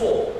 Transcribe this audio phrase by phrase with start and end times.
[0.00, 0.39] four.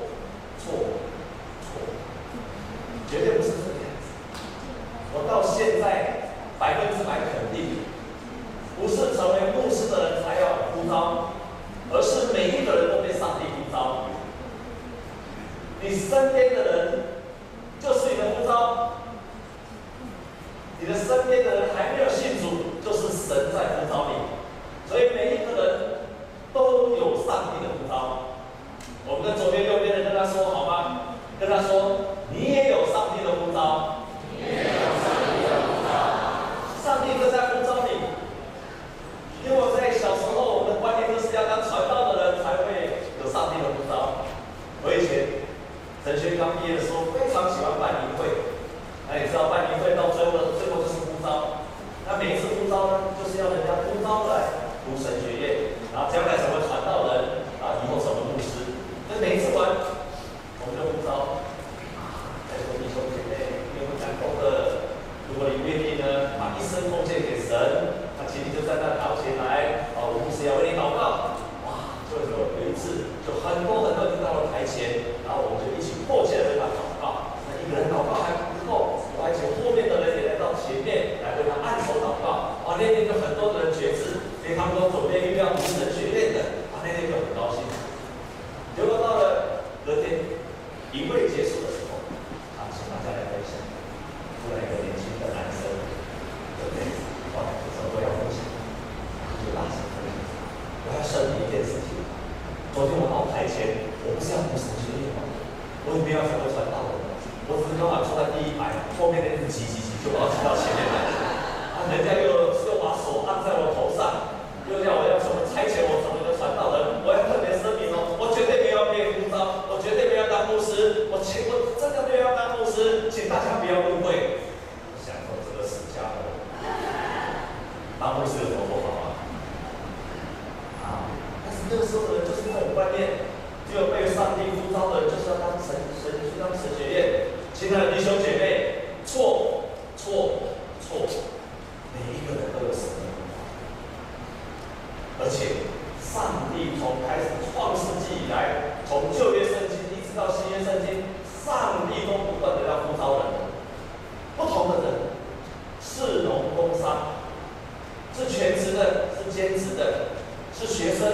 [158.17, 160.09] 是全职的，是兼职的，
[160.57, 161.07] 是学生，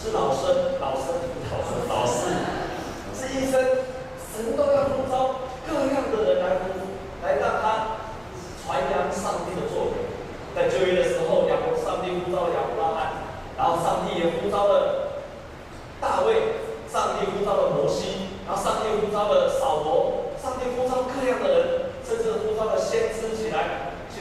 [0.00, 1.02] 是老师，老师，
[1.50, 2.12] 老师，老师，
[3.14, 3.60] 是医生，
[4.34, 4.81] 什么都。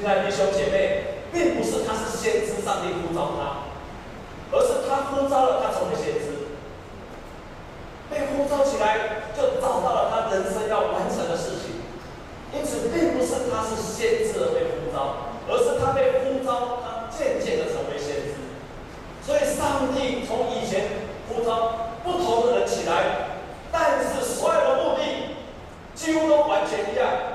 [0.01, 3.69] 现在弟兄姐妹并不是他是先知上帝呼召他
[4.51, 6.49] 而是他呼召了他成为先知。
[8.09, 11.85] 被呼召起来就找到了他人生要完成的事情。
[12.51, 18.41] 因此并不是他是先知而被呼召而是他被呼召他渐渐的成为先知。
[19.21, 23.37] 所以上帝从以前呼召不同的人起来
[23.71, 25.37] 但是所有的目的
[25.93, 27.30] 几乎都完全一样。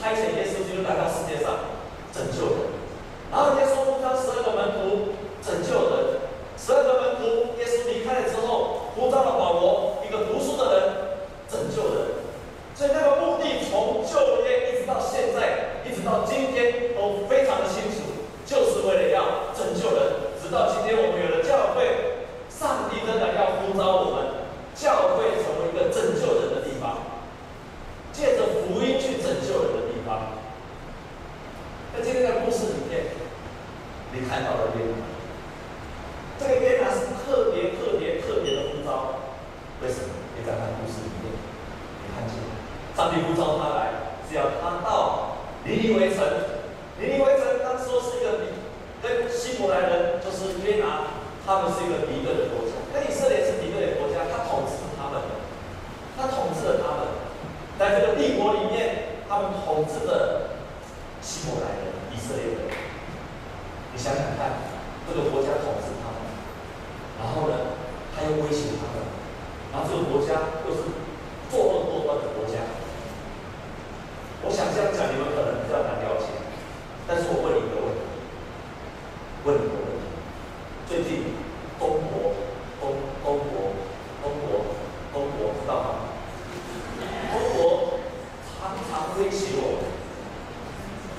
[0.00, 1.74] 派遣耶稣基督来到世界上，
[2.14, 2.70] 拯救人；
[3.30, 5.12] 然后耶稣出生，十二个门徒
[5.42, 6.22] 拯救人；
[6.56, 10.82] 十二个门徒，耶稣离开了之后，扩张了保罗，一个读书的人
[11.50, 12.22] 拯救人。
[12.74, 18.07] 所以那个目的，从旧约一直到现在，一直到今天，都非常的清楚。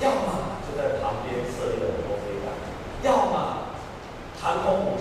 [0.02, 2.54] 要么就在旁边设立了人工飞弹，
[3.04, 3.76] 要么
[4.42, 4.99] 弹空母。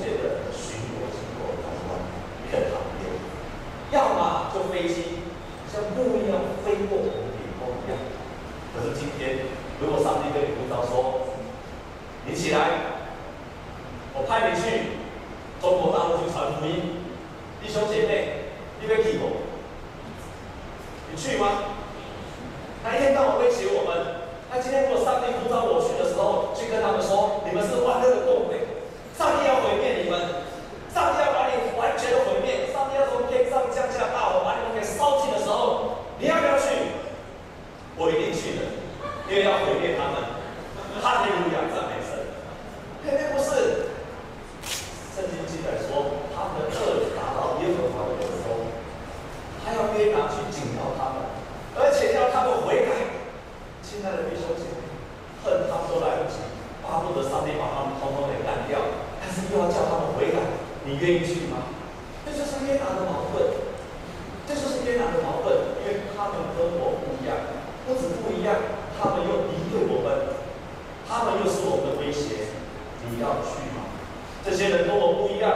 [74.45, 75.53] 这些人跟我不一样，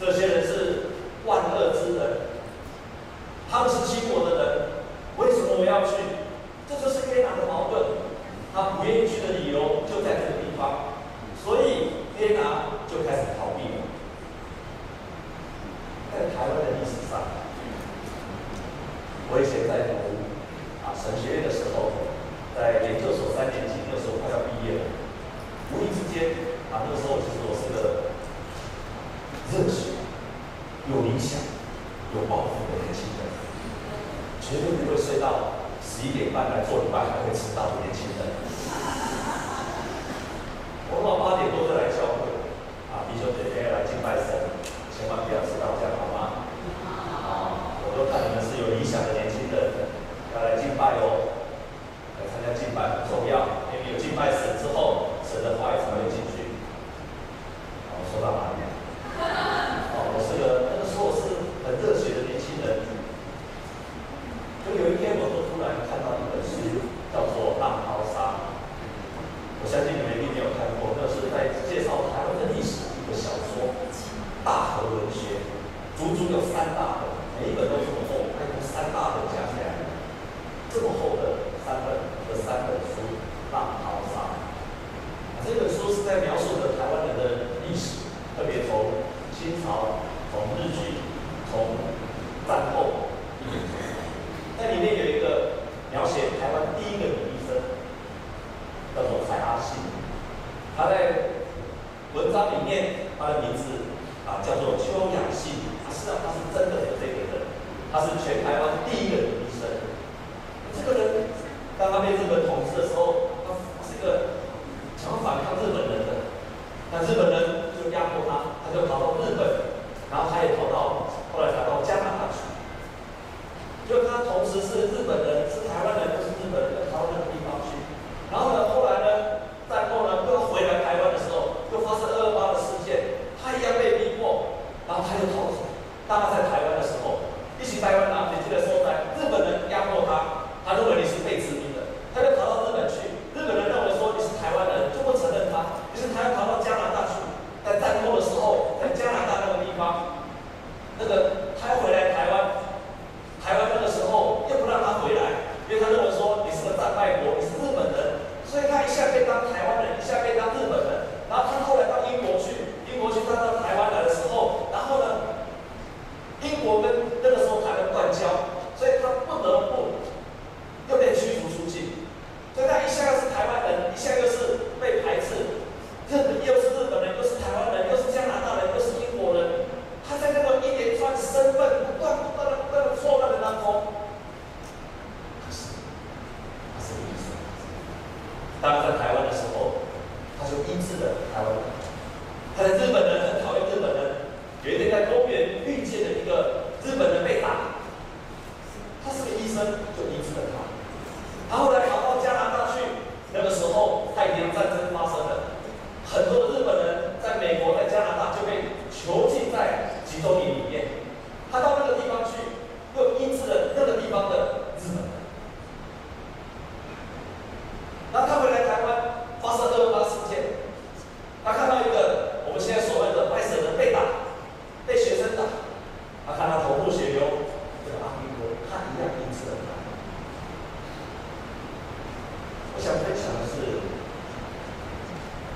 [0.00, 0.86] 这些人是
[1.26, 2.20] 万恶之人，
[3.50, 4.68] 他们是轻我的人，
[5.18, 5.92] 为什么我要去？
[6.68, 7.82] 这就是最大的矛盾，
[8.54, 9.05] 他不愿意。
[76.06, 77.10] 足足有三大本
[77.40, 78.05] 每一本都是我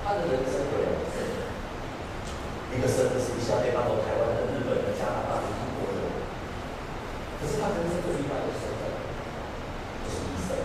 [0.03, 1.45] 他的人生有两个身份，
[2.73, 5.99] 一个身份是一下被搬到台湾的、日本的、加拿大的英国的，
[7.39, 8.81] 可是他人生最一般的身份
[10.03, 10.57] 就是医生。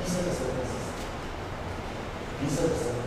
[0.00, 1.04] 医生的身份是什么？
[2.40, 2.99] 医生的身份。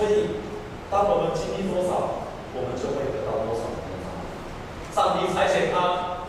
[0.00, 0.40] 所以
[0.90, 2.24] 当我们经历多少，
[2.56, 3.84] 我们就会得到多少的。
[4.96, 6.24] 上帝派遣他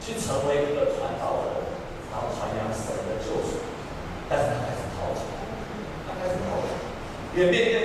[0.00, 1.68] 去成为一个传道的人，
[2.08, 3.60] 然后传扬神的救赎。
[4.26, 5.44] 但是他开始逃出来，
[6.08, 6.80] 他开始逃出来，
[7.36, 7.81] 远边。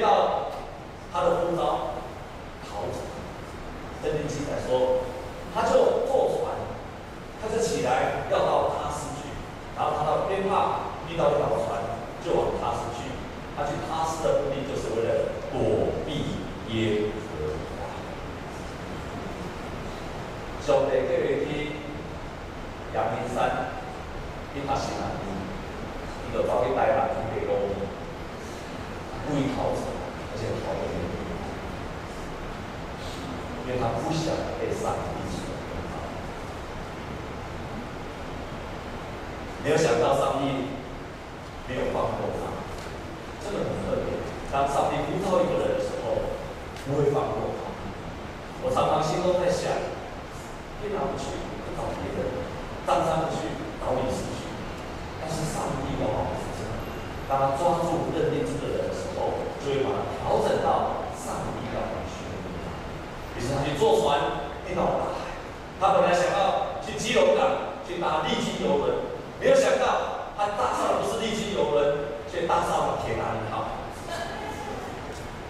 [63.76, 64.20] 坐船
[64.68, 65.36] 订到大海，
[65.80, 68.96] 他本来想要去基隆港去搭立基游轮，
[69.42, 71.98] 没有想到他搭上不是立基游轮，
[72.32, 73.66] 却搭上了铁达尼号，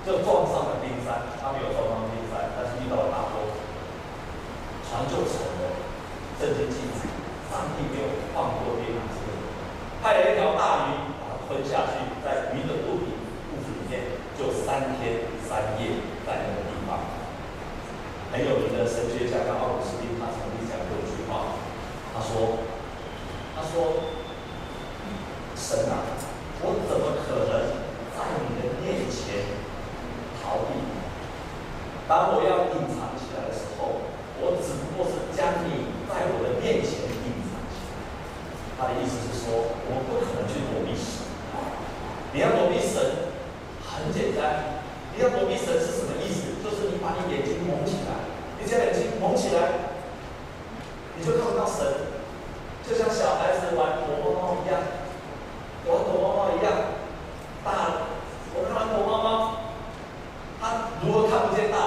[0.06, 0.47] 就撞。
[61.06, 61.87] 如果看不见大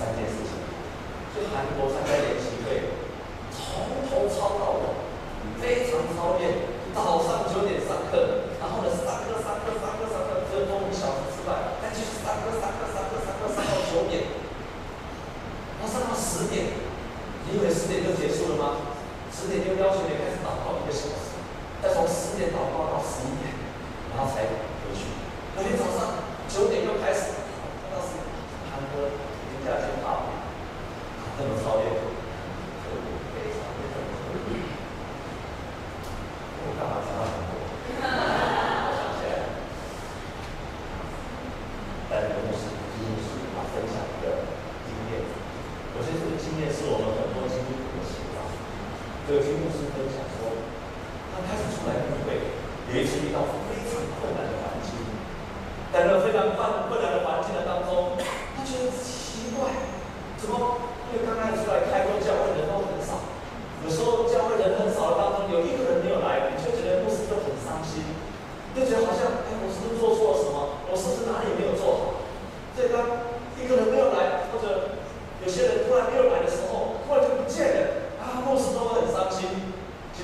[0.00, 0.56] 三件事情。
[1.36, 2.88] 去韩国参加联席会
[3.52, 4.88] 从头抄到尾
[5.60, 6.50] 非常方便
[6.94, 7.79] 早上九点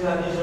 [0.06, 0.35] 시간이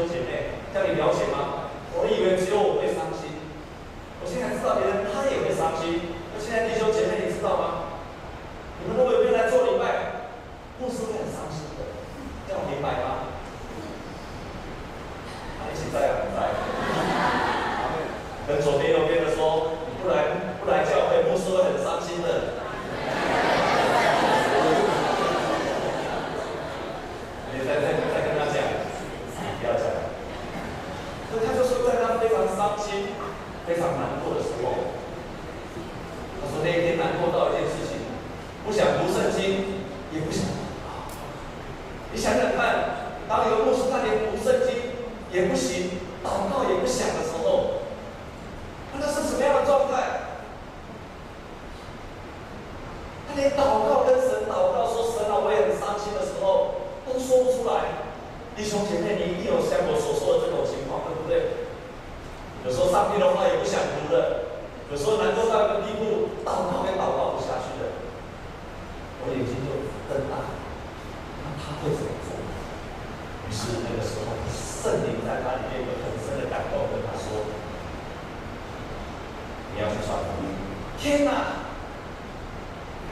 [81.03, 81.31] 天哪、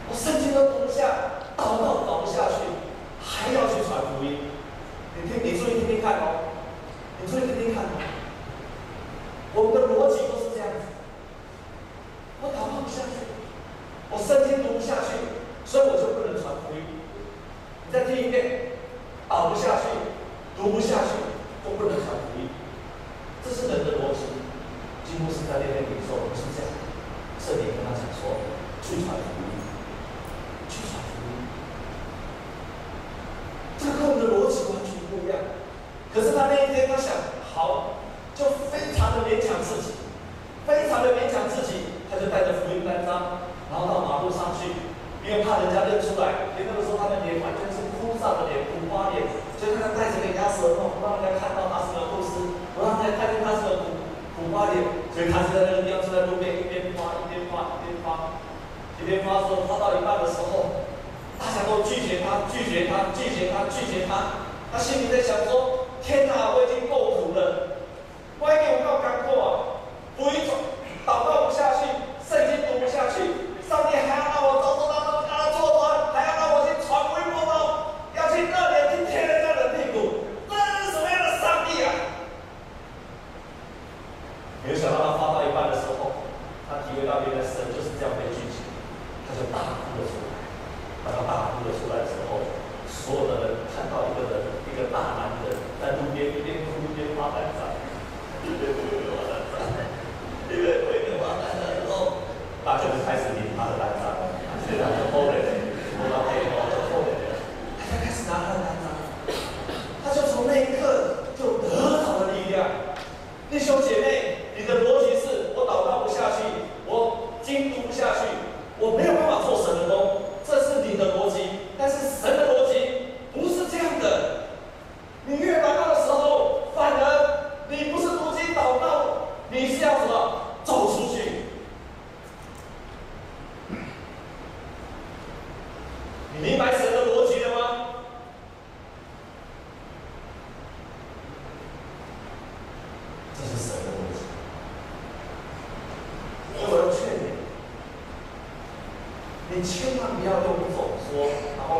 [0.10, 1.31] 我圣经都读不下。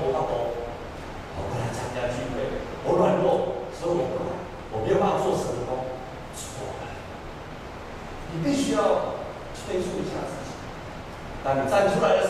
[0.02, 0.50] 我到哦
[1.38, 2.42] 我不来参加聚会
[2.84, 4.42] 我软弱所以我不来
[4.74, 5.86] 我没有办法做成功
[6.34, 6.66] 错
[8.34, 9.18] 你必须要
[9.54, 10.56] 催促一下自己。
[11.44, 12.21] 当你站出来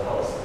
[0.00, 0.39] 一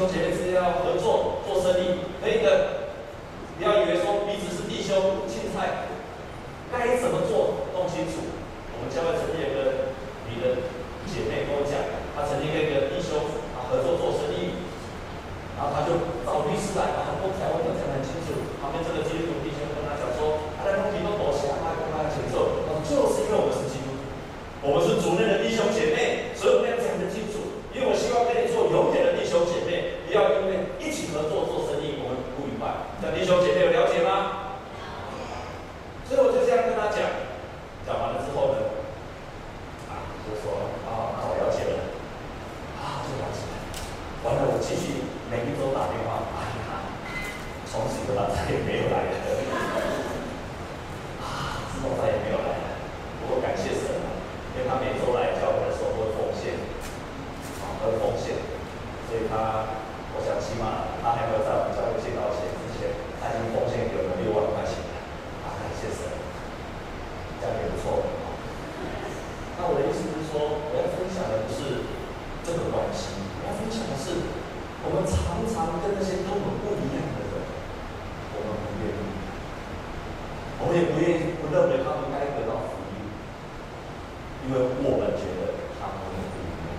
[0.00, 0.79] 跟弟兄姐妹
[75.40, 77.40] 通常跟那些根本不一样的人，
[78.36, 79.00] 我们不愿意，
[80.60, 83.08] 我们也不愿意不认为他们该得到福音，
[84.44, 86.76] 因为我们觉得他们不应该。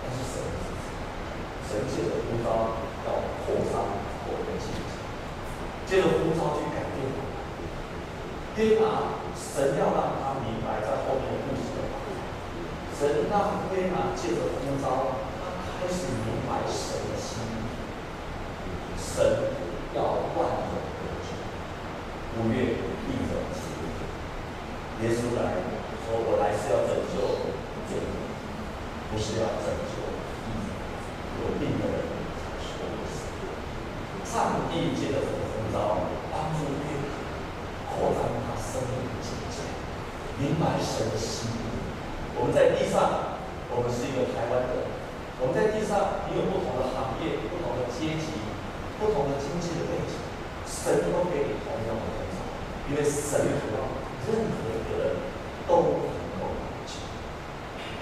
[0.00, 0.40] 但是神，
[1.68, 3.84] 神借着呼召要扩张
[4.24, 4.88] 我们的信心，
[5.84, 7.36] 借着呼召去改变我们。
[8.56, 12.00] 约拿，神要让他明白在后面的故事的话，
[12.96, 15.19] 神让天拿借着呼召。
[15.80, 17.72] 都是明白神的心意，
[19.00, 19.56] 神
[19.96, 20.02] 要
[20.36, 20.38] 万
[20.68, 21.32] 有得救，
[22.36, 23.58] 不愿一人死。
[25.00, 25.56] 耶稣来
[26.04, 27.48] 说：“我来是要拯救
[27.88, 28.12] 罪人，
[29.10, 29.96] 不是要拯救
[30.44, 30.70] 义人。
[31.40, 31.96] 有病的人
[32.36, 33.08] 才是我的。”
[34.28, 37.10] 上帝借着火风召帮助约翰
[37.88, 39.64] 扩张他生命的境界，
[40.38, 41.59] 明白神的心意。
[52.90, 53.70] 因为神和
[54.26, 55.14] 任何一个人
[55.68, 56.10] 都能
[56.42, 56.50] 够蒙
[56.90, 56.98] 救，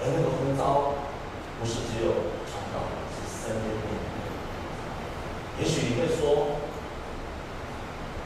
[0.01, 0.97] 而那个呼召
[1.61, 2.09] 不是只有
[2.49, 4.01] 传道，是身边的人。
[5.61, 6.57] 也许你会说，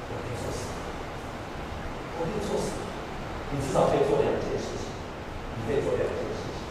[0.08, 0.72] 我可以做什么？
[2.16, 2.80] 我可以做什么？
[3.52, 4.88] 你至少可以做两件事情。
[5.60, 6.64] 你可以做两件事情。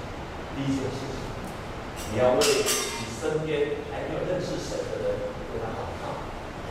[0.56, 5.20] 第一件事情，你要为你身边还没有认识神的人
[5.52, 6.16] 为他祷告，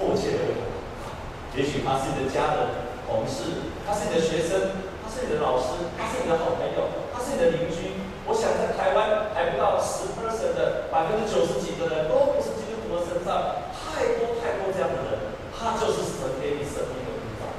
[0.01, 0.73] 迫切的为他祷
[1.05, 1.13] 告。
[1.53, 2.80] 也许他是你的家人。
[3.11, 7.99] 同事，他是你的学生，他是你的老师，他是你的好朋友，他是你的邻居。
[8.23, 17.51] 我想在台湾还不到十 percent 的百分之九十几的人都不是基督徒的身上，太多太多这样的人，他就是神给你生命的护照。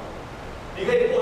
[0.75, 1.12] 你可以。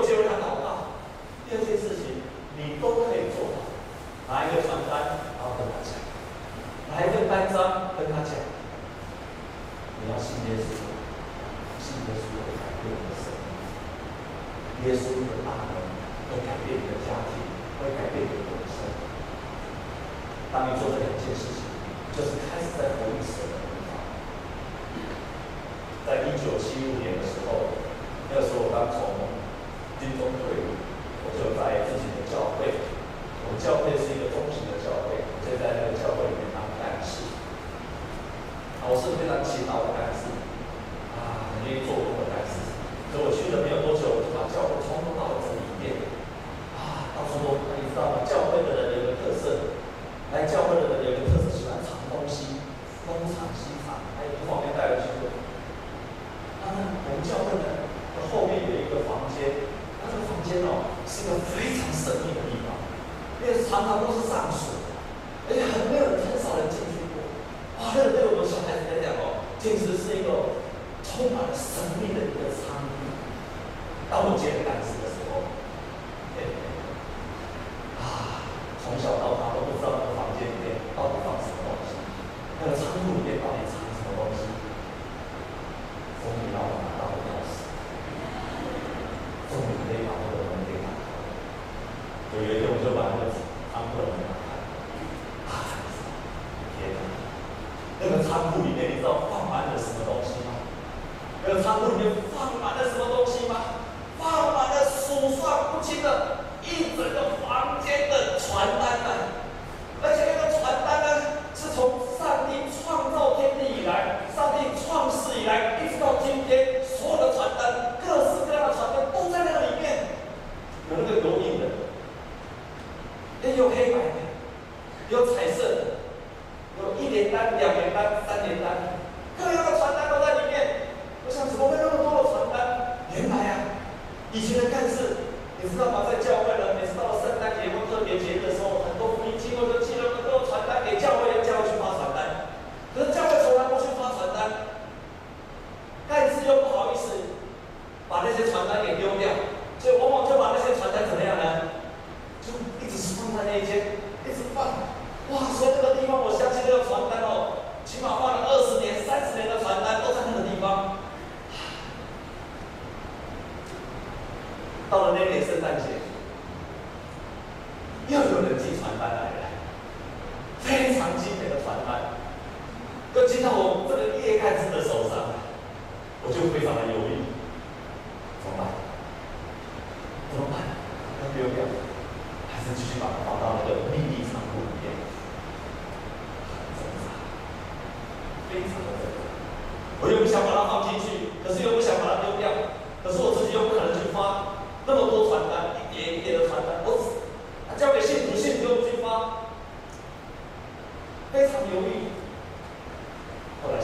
[125.12, 125.51] 有踩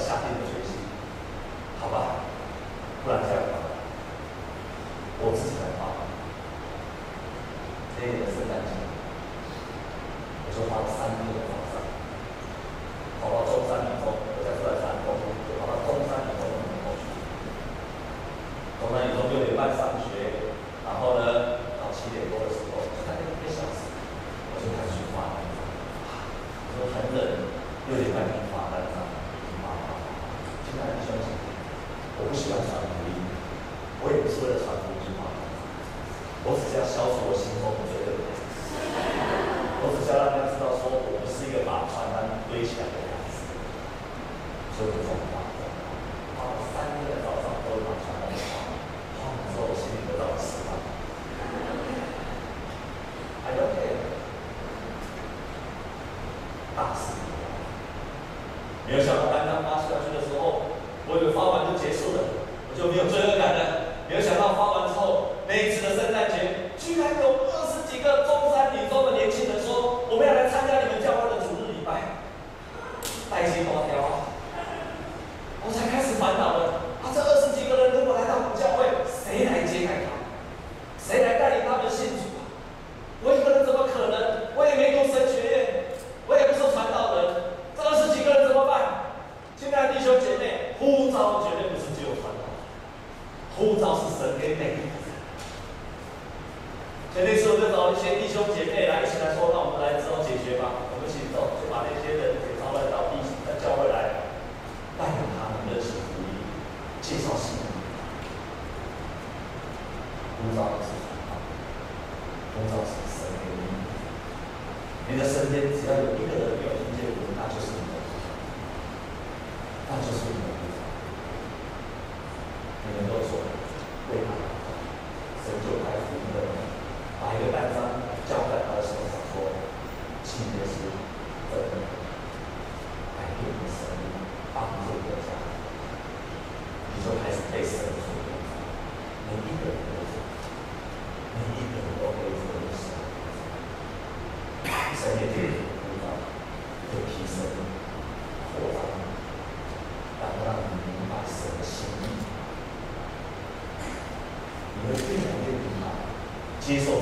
[0.09, 0.73] 下定决心
[1.79, 2.25] 好吧？
[3.05, 3.43] 不然这样
[5.21, 5.57] 我自己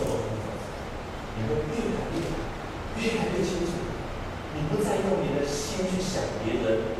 [0.07, 0.31] 做朋，
[1.35, 2.39] 你会越来越好，
[2.95, 3.75] 越来越清楚。
[4.55, 6.95] 你不再用你的心去想别人，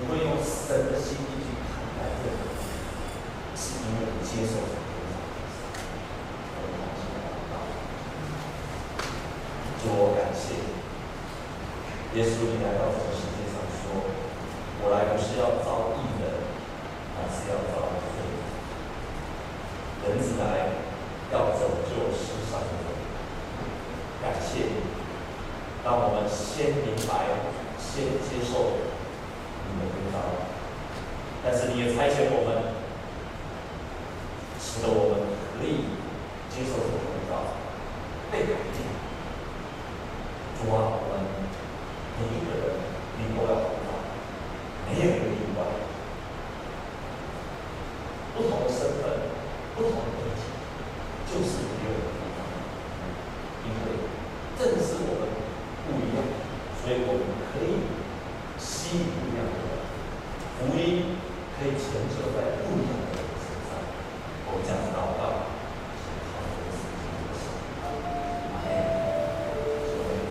[0.00, 2.48] 你会用神的心意去看待这个人，
[3.54, 4.74] 是因为你接受了。
[9.88, 10.58] 我感谢
[12.18, 14.02] 耶稣，你来到这个世界上，说
[14.82, 16.26] ：“我来不是要招义人，
[17.14, 17.85] 而是要招。”
[31.96, 32.45] 排泄物